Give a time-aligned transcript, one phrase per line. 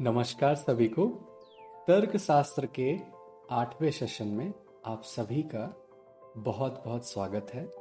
[0.00, 1.06] नमस्कार सभी को।
[1.88, 2.98] तर्क शास्त्र के
[3.50, 4.52] आठवें सेशन में
[4.86, 5.76] आप सभी का
[6.36, 7.72] बहुत बहुत स्वागत है।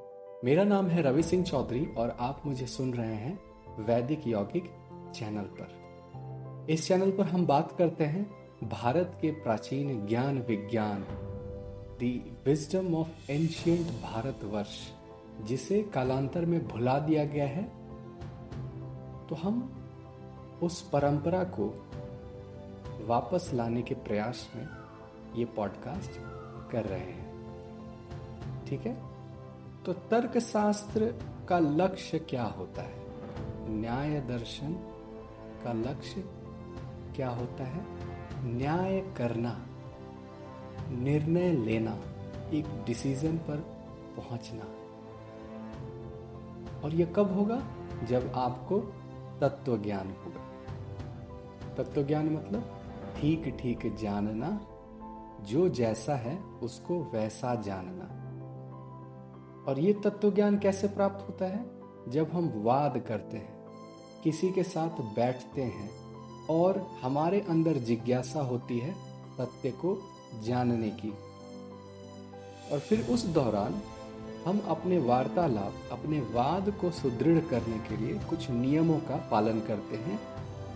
[0.43, 3.39] मेरा नाम है रवि सिंह चौधरी और आप मुझे सुन रहे हैं
[3.79, 4.63] वैदिक यौगिक
[5.15, 8.23] चैनल पर। इस चैनल पर हम बात करते हैं
[8.63, 11.07] भारत के प्राचीन ज्ञान विज्ञान,
[11.99, 14.91] दी विजडम ऑफ़ एंशियंट भारतवर्ष,
[15.41, 17.63] जिसे कालांतर में भुला दिया गया है।
[19.27, 19.79] तो हम
[20.63, 21.89] उस परंपरा को
[23.07, 24.67] वापस लाने के प्रयास में
[25.35, 26.11] ये पॉडकास्ट
[26.71, 27.33] कर रहे हैं।
[28.65, 29.03] ठीक है?
[29.85, 31.13] तो तर्क शास्त्र
[31.49, 33.03] का लक्ष्य क्या होता है?
[33.69, 34.73] न्याय दर्शन
[35.63, 36.21] का लक्ष्य
[37.15, 37.85] क्या होता है?
[38.43, 39.65] न्याय करना,
[40.89, 41.99] निर्णय लेना,
[42.53, 43.57] एक डिसीज़न पर
[44.17, 44.65] पहुँचना।
[46.83, 47.63] और यह कब होगा?
[48.03, 48.79] जब आपको
[49.41, 50.43] तत्व ज्ञान होगा।
[51.75, 52.82] तत्व ज्ञान मतलब
[53.17, 54.67] ठीक ठीक जानना,
[55.45, 58.19] जो जैसा है उसको वैसा जानना।
[59.67, 61.65] और ये तत्व ज्ञान कैसे प्राप्त होता है?
[62.11, 63.65] जब हम वाद करते हैं,
[64.23, 65.89] किसी के साथ बैठते हैं
[66.49, 68.93] और हमारे अंदर जिज्ञासा होती है
[69.37, 69.97] सत्य को
[70.43, 71.13] जानने की।
[72.71, 73.81] और फिर उस दौरान
[74.45, 79.95] हम अपने वार्तालाप, अपने वाद को सुदृढ़ करने के लिए कुछ नियमों का पालन करते
[79.95, 80.19] हैं,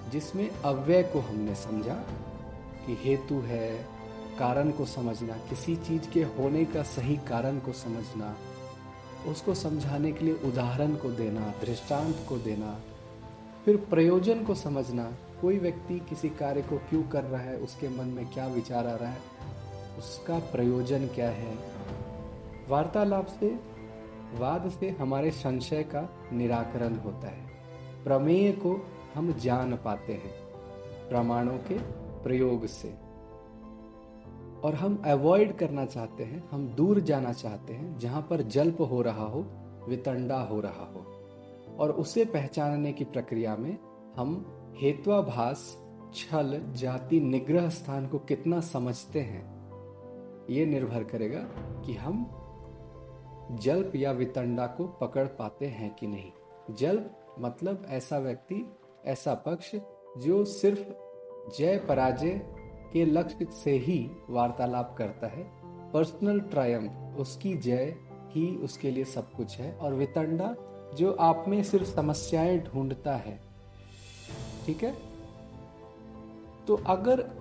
[0.10, 2.04] जिसमें अव्यय को हमने समझा
[2.88, 3.86] कि हेतु है
[4.40, 8.36] कारण को समझना, किसी चीज़ के होने का सही कारण को समझना,
[9.28, 12.80] उसको समझाने के लिए उदाहरण को देना, दृष्टांत को देना,
[13.66, 18.06] फिर प्रयोजन को समझना, कोई व्यक्ति किसी कार्य को क्यों कर रहा है, उसके मन
[18.06, 19.22] में क्या विचार आ रहा है,
[19.98, 21.58] उसका प्रयोजन क्या है?
[22.70, 23.60] वार्तालाप से,
[24.34, 27.48] वाद से हमारे संशय का निराकरण होता है।
[28.04, 30.34] प्रमेय को हम जान पाते हैं।
[31.10, 32.90] प्रमाणों के प्रयोग से।
[34.58, 39.02] और हम अवॉइड करना चाहते हैं, हम दूर जाना चाहते हैं, जहाँ पर जल्प हो
[39.02, 39.46] रहा हो,
[39.90, 41.06] वितंडा हो रहा हो।
[41.80, 43.78] और उसे पहचानने की प्रक्रिया में
[44.16, 44.46] हम
[44.78, 45.78] हेत्वाभास,
[46.14, 49.44] छल, जाति, निग्रह स्थान को कितना समझते हैं,
[50.50, 51.40] ये निर्भर करेगा
[51.86, 52.26] कि हम
[53.52, 59.76] जल्प या वितंडा को पकड़ पाते हैं कि नहीं। जल्प मतलब ऐसा व्यक्ति, ऐसा पक्ष,
[60.18, 61.07] जो सिर्फ़
[61.56, 62.42] जय पराजय
[62.94, 65.52] के लक्ष्य से ही वार्तालाप करता है।
[65.92, 67.96] पर्सनल ट्रायम उसकी जय
[68.30, 70.56] ही उसके लिए सब कुछ है। और वितंडा,
[70.96, 73.42] जो आप में सिर्फ़ समस्याएँ ढूंढता है।
[74.66, 74.98] ठीक है?
[76.68, 77.32] तो अगर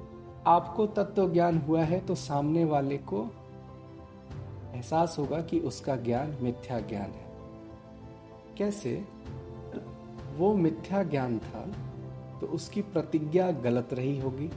[0.46, 3.26] आपको तत्व ज्ञान हुआ है तो सामने वाले को
[4.74, 7.26] एहसास होगा कि उसका ज्ञान मिथ्या ज्ञान है।
[8.58, 9.04] कैसे?
[10.36, 11.85] वो मिथ्या ज्ञान था।
[12.40, 14.50] तो उसकी प्रतिज्ञा गलत रही होगी।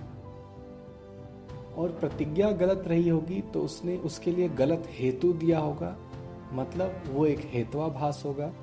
[1.77, 5.97] और प्रतिज्ञा गलत रही होगी तो उसने उसके लिए गलत हेतु दिया होगा।
[6.53, 8.53] मतलब वो एक हेतुआभास होगा।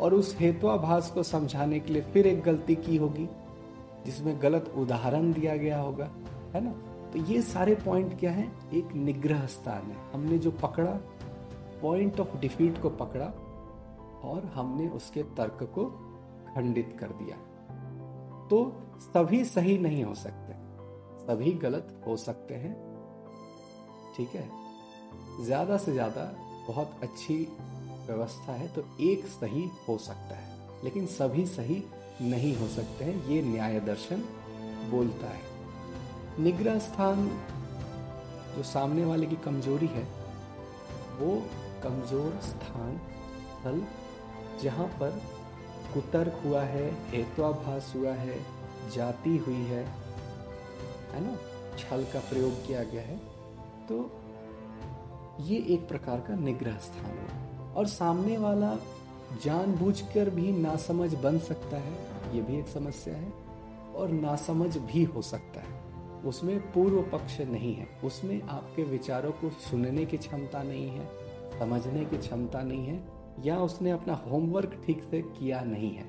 [0.00, 3.28] और उस हेतुआभास को समझाने के लिए फिर एक गलती की होगी,
[4.06, 6.10] जिसमें गलत उदाहरण दिया गया होगा,
[6.54, 6.72] है ना?
[7.10, 8.52] तो ये सारे पॉइंट क्या है?
[8.74, 11.00] एक निग्रह स्थान है। हमने जो पकड़ा
[11.82, 13.26] पॉइंट ऑफ़ डिफीट को पकड़ा,
[14.24, 15.84] और हमने उसके तर्क को
[16.54, 17.36] खंडित कर दिया।
[18.50, 18.60] तो
[19.02, 20.52] सभी सही नहीं हो सकते।
[21.24, 22.74] सभी गलत हो सकते हैं।
[24.16, 24.48] ठीक है?
[25.40, 26.24] ज़्यादा से ज़्यादा
[26.68, 27.36] बहुत अच्छी
[28.06, 31.82] व्यवस्था है तो एक सही हो सकता है। लेकिन सभी सही
[32.22, 34.22] नहीं हो सकते हैं, ये न्याय दर्शन
[34.90, 35.42] बोलता है।
[36.40, 37.26] निग्रह स्थान
[38.56, 40.02] जो सामने वाले की कमज़ोरी है,
[41.18, 41.30] वो
[41.82, 42.96] कमज़ोर स्थान,
[43.54, 43.82] स्थल
[44.62, 45.20] जहाँ पर
[45.94, 48.38] कुतर्क हुआ है हेत्वाभास हुआ है,
[48.94, 49.84] जाति हुई है
[51.12, 51.36] है ना?
[51.78, 53.16] छल का प्रयोग किया गया है।
[53.88, 54.10] तो
[55.40, 58.76] ये एक प्रकार का निग्रह स्थान है और सामने वाला
[59.44, 61.94] जानबूझकर भी नासमझ बन सकता है,
[62.36, 63.32] ये भी एक समस्या है,
[63.96, 65.82] और नासमझ भी हो सकता है।
[66.24, 71.08] उसमें पूर्व पक्ष नहीं है। उसमें आपके विचारों को सुनने की क्षमता नहीं है,
[71.58, 76.08] समझने की क्षमता नहीं है या उसने अपना होमवर्क ठीक से किया नहीं है।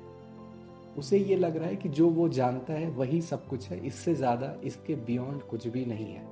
[0.98, 4.14] उसे ये लग रहा है कि जो वो जानता है वही सब कुछ है, इससे
[4.14, 6.24] ज़्यादा इसके बियॉन्ड कुछ भी नहीं है।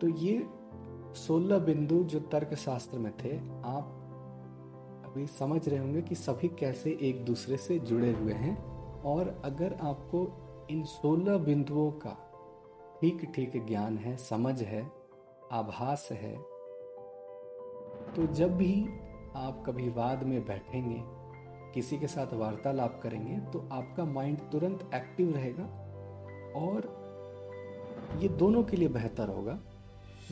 [0.00, 0.46] तो ये
[1.16, 3.92] सोलह बिंदु जो तर्क शास्त्र में थे, आप
[5.06, 8.56] अभी समझ रहे होंगे कि सभी कैसे एक दूसरे से जुड़े हुए हैं।
[9.04, 10.26] और अगर आपको
[10.70, 12.16] इन सोलह बिंदुओं का
[13.00, 14.82] ठीक ठीक ज्ञान है, समझ है,
[15.52, 16.34] आभास है
[18.14, 18.74] तो जब भी
[19.36, 21.02] आप कभी वाद में बैठेंगे,
[21.74, 25.64] किसी के साथ वार्तालाप करेंगे तो आपका माइंड तुरंत एक्टिव रहेगा
[26.56, 26.94] और
[28.20, 29.58] ये दोनों के लिए बेहतर होगा।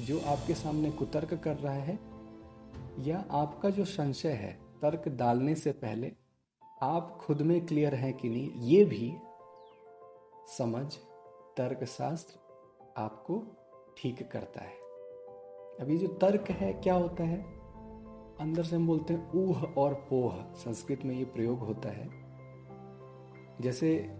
[0.01, 1.99] जो आपके सामने कुतर्क कर रहा है
[3.01, 4.53] या आपका जो संशय है
[4.83, 6.13] तर्क डालने से पहले,
[6.83, 9.15] आप खुद में क्लियर हैं कि नहीं, ये भी
[10.49, 10.87] समझ,
[11.57, 12.39] तर्कशास्त्र
[12.97, 13.43] आपको
[13.99, 14.83] ठीक करता है।
[15.81, 17.45] अभी जो तर्क है, क्या होता है?
[18.41, 22.09] अंदर से हम बोलते हैं ऊह और पोह। संस्कृत में ये प्रयोग होता है।
[23.61, 24.11] जैसे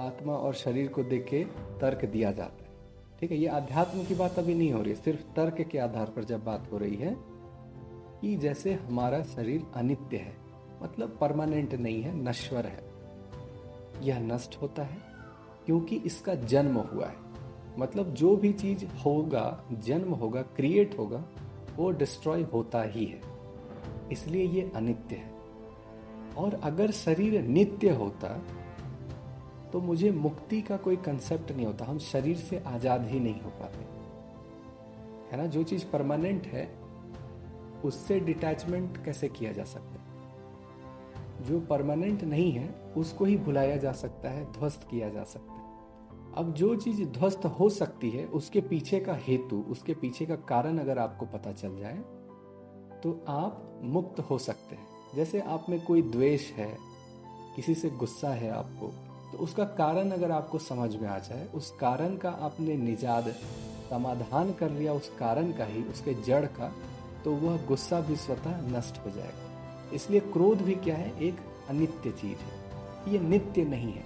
[0.00, 1.44] आत्मा और शरीर को देख के
[1.80, 2.70] तर्क दिया जाता है।
[3.20, 6.24] ठीक है, ये अध्यात्म की बात अभी नहीं हो रही सिर्फ़ तर्क के आधार पर
[6.24, 7.16] जब बात हो रही है
[8.20, 10.36] कि जैसे हमारा शरीर अनित्य है
[10.82, 12.90] मतलब परमानेंट नहीं है, नश्वर है
[14.06, 14.98] यह नष्ट होता है,
[15.66, 17.16] क्योंकि इसका जन्म हुआ है।
[17.78, 21.24] मतलब जो भी चीज़ होगा, जन्म होगा क्रिएट होगा,
[21.76, 23.29] वो डिस्ट्रॉय होता ही है।
[24.12, 25.30] इसलिए ये अनित्य है।
[26.38, 28.28] और अगर शरीर नित्य होता
[29.72, 33.50] तो मुझे मुक्ति का कोई कंसेप्ट नहीं होता। हम शरीर से आज़ाद ही नहीं हो
[33.50, 33.84] पाते।
[35.30, 35.46] है ना?
[35.46, 36.68] जो चीज़ परमानेंट है,
[37.84, 41.44] उससे डिटैचमेंट कैसे किया जा सकता है?
[41.44, 45.60] जो परमानेंट नहीं है, उसको ही भुलाया जा सकता है, ध्वस्त किया जा सकता है।
[46.34, 50.78] अब जो चीज़ ध्वस्त हो सकती है, उसके पीछे का हेतु, उसके पीछे का कारण
[50.78, 51.98] अगर आपको पता चल जाए
[53.02, 56.76] तो आप मुक्त हो सकते हैं। जैसे आप में कोई द्वेष है,
[57.56, 58.92] किसी से गुस्सा है आपको
[59.32, 63.28] तो उसका कारण अगर आपको समझ में आ जाए, उस कारण का आपने निजाद
[63.90, 66.72] समाधान कर लिया उस कारण का ही, उसके जड़ का
[67.24, 71.12] तो वह गुस्सा भी स्वतः नष्ट हो जाएगा। इसलिए क्रोध भी क्या है?
[71.20, 71.38] एक
[71.68, 74.04] अनित्य चीज़ है। ये नित्य नहीं है।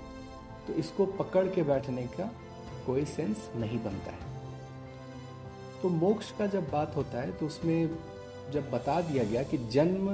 [0.67, 2.31] तो इसको पकड़ के बैठने का
[2.87, 4.32] कोई सेंस नहीं बनता है।
[5.82, 7.90] तो मोक्ष का जब बात होता है तो उसमें
[8.50, 10.08] जब बता दिया गया कि जन्म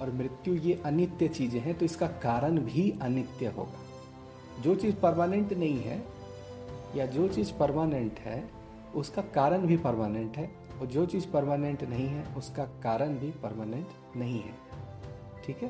[0.00, 5.52] और मृत्यु ये अनित्य चीज़ें हैं तो इसका कारण भी अनित्य होगा। जो चीज़ परमानेंट
[5.52, 6.02] नहीं है,
[6.96, 8.50] या जो चीज़ परमानेंट है,
[8.94, 10.50] उसका कारण भी परमानेंट है,
[10.80, 13.86] और जो चीज़ परमानेंट नहीं है, उसका कारण भी परमानेंट
[14.16, 14.54] नहीं है।
[15.46, 15.68] ठीक है?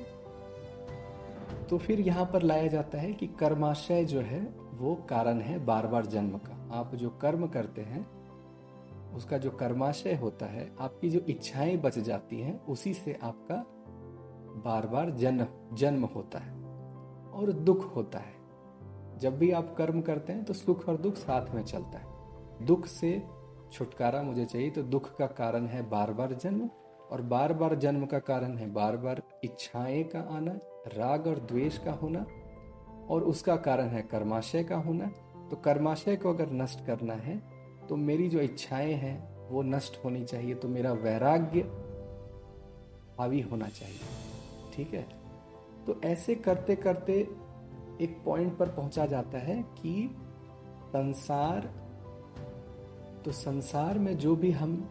[1.66, 5.86] तो फिर यहाँ पर लाया जाता है कि कर्माशय जो है, वो कारण है बार
[5.86, 8.17] बार जन्म का। आप जो कर्म करते हैं
[9.14, 13.64] उसका जो कर्माशय होता है, आपकी जो इच्छाएँ बच जाती हैं, उसी से आपका
[14.64, 16.52] बार बार जन्म जन्म होता है
[17.32, 18.36] और दुख होता है।
[19.18, 22.86] जब भी आप कर्म करते हैं तो सुख और दुख साथ में चलता है। दुख
[22.86, 23.22] से
[23.72, 26.68] छुटकारा मुझे चाहिए तो दुख का कारण है बार बार जन्म
[27.10, 30.52] और बार बार जन्म का कारण है बार बार इच्छाएँ का आना,
[30.96, 32.24] राग और द्वेष का होना
[33.10, 35.10] और उसका कारण है कर्माशय का होना।
[35.50, 37.36] तो कर्माशय को अगर नष्ट करना है
[37.88, 41.60] तो मेरी जो इच्छाएँ हैं, वो नष्ट होनी चाहिए। तो मेरा वैराग्य
[43.18, 43.98] हावी होना चाहिए।
[44.74, 45.08] ठीक है?
[45.86, 47.28] तो ऐसे करते करते
[48.00, 50.16] एक पॉइंट पर पहुँचा जाता है कि
[50.88, 51.88] संसार
[53.24, 54.90] तो संसार में जो भी हम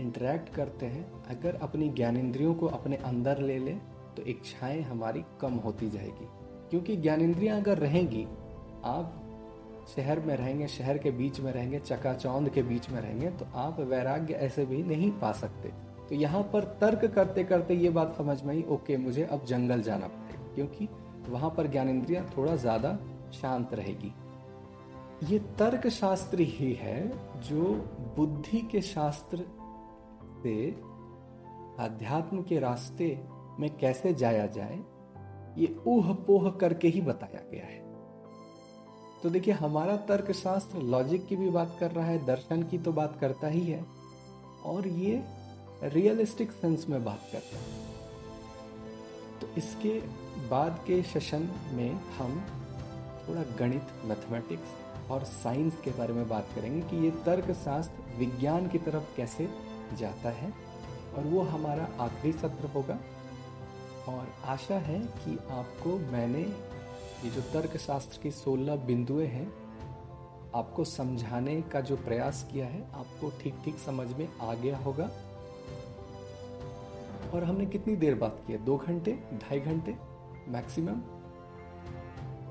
[0.00, 3.72] इंटरेक्ट करते हैं, अगर अपनी ज्ञानेन्द्रियों को अपने अंदर ले ले
[4.16, 6.26] तो इच्छाएँ हमारी कम होती जाएगी।
[6.70, 8.24] क्योंकि ज्ञानेन्द्रियाँ अगर रहेंगी,
[8.84, 9.21] आप
[9.86, 13.80] शहर में रहेंगे, शहर के बीच में रहेंगे, चकाचौंध के बीच में रहेंगे तो आप
[13.82, 15.68] वैराग्य ऐसे भी नहीं पा सकते।
[16.08, 19.82] तो यहाँ पर तर्क करते करते ये बात समझ में आई, ओके, मुझे अब जंगल
[19.82, 20.88] जाना पड़ेगा, क्योंकि
[21.28, 22.98] वहाँ पर ज्ञानेन्द्रियाँ थोड़ा ज़्यादा
[23.32, 24.12] शांत रहेगी।
[25.24, 27.00] ये तर्क शास्त्र ही है
[27.40, 27.72] जो
[28.16, 29.44] बुद्धि के शास्त्र
[30.42, 30.54] से
[31.80, 33.06] अध्यात्म के रास्ते
[33.60, 34.78] में कैसे जाया जाए,
[35.58, 37.80] ये ऊह पोह करके ही बताया गया है।
[39.22, 43.18] तो देखिए, हमारा तर्कशास्त्र लॉजिक की भी बात कर रहा है, दर्शन की तो बात
[43.20, 43.84] करता ही है।
[44.64, 45.22] और ये
[45.82, 47.64] रियलिस्टिक सेंस में बात करता है।
[49.40, 50.00] तो इसके
[50.48, 52.42] बाद के सेशन में हम
[53.28, 58.78] थोड़ा गणित मैथमेटिक्स और साइंस के बारे में बात करेंगे कि ये तर्कशास्त्र विज्ञान की
[58.78, 59.48] तरफ़ कैसे
[59.98, 60.52] जाता है
[61.16, 62.98] और वो हमारा आखिरी सत्र होगा।
[64.08, 66.71] और आशा है कि आपको मैंने
[67.24, 69.52] ये जो तर्क शास्त्र की सोलह बिंदुएँ हैं,
[70.54, 75.10] आपको समझाने का जो प्रयास किया है, आपको ठीक ठीक समझ में आ गया होगा।
[77.34, 78.64] और हमने कितनी देर बात की है?
[78.64, 79.12] दो घंटे?
[79.34, 79.96] ढाई घंटे?
[80.48, 81.00] मैक्सिमम?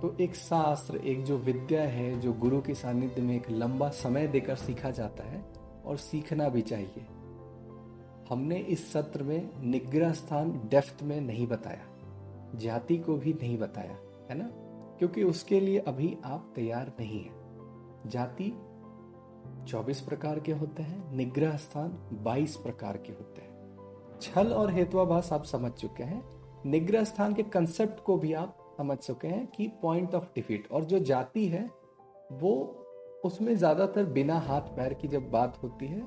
[0.01, 4.27] तो एक शास्त्र, एक जो विद्या है, जो गुरु के सानिध्य में एक लंबा समय
[4.27, 5.45] देकर सीखा जाता है,
[5.85, 7.05] और सीखना भी चाहिए।
[8.29, 11.85] हमने इस सत्र में निग्रह स्थान डेफ्थ में नहीं बताया,
[12.55, 13.97] जाति को भी नहीं बताया।
[14.31, 14.49] है ना?
[14.99, 18.53] क्योंकि उसके लिए अभी आप तैयार नहीं है। जाति
[19.67, 25.33] 24 प्रकार के होते हैं, निग्रह स्थान 22 प्रकार के होते हैं। छल और हेतुआभास
[25.33, 26.23] आप समझ चुके हैं।
[26.65, 30.83] निग्रह स्थान के कंसेप्ट को भी आप समझ चुके हैं कि पॉइंट ऑफ़ डिफीट और
[30.83, 31.69] जो जाति है,
[32.31, 32.77] वो
[33.25, 36.01] उसमें ज़्यादातर बिना हाथ पैर की जब बात होती है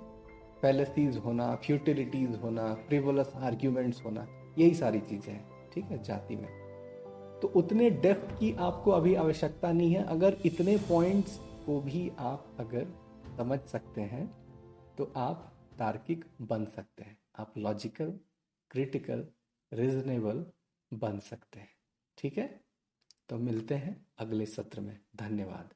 [0.62, 4.26] पैलेसीज होना फ्यूटिलिटीज होना फ्रिवोलस आर्ग्यूमेंट्स होना,
[4.59, 6.63] यही सारी चीज़ें हैं, ठीक है, जाति में।
[7.45, 12.57] तो उतने डेप्थ की आपको अभी आवश्यकता नहीं है। अगर इतने पॉइंट्स को भी आप
[12.61, 12.87] अगर
[13.37, 14.25] समझ सकते हैं
[14.97, 18.19] तो आप तार्किक बन सकते हैं। आप लॉजिकल
[18.71, 19.27] क्रिटिकल
[19.73, 20.47] रिजनेबल
[20.95, 21.69] बन सकते हैं।
[22.19, 22.61] ठीक है?
[23.29, 25.75] तो मिलते हैं अगले सत्र में। धन्यवाद।